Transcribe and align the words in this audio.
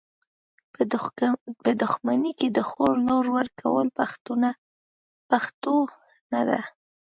په 1.63 1.69
دښمني 1.81 2.31
کي 2.39 2.47
د 2.51 2.59
خور 2.69 2.95
لور 3.07 3.25
ورکول 3.37 3.87
پښتو 3.97 5.75
نده. 6.33 6.61